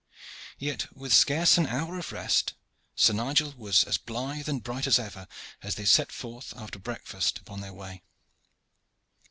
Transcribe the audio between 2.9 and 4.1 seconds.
Sir Nigel was as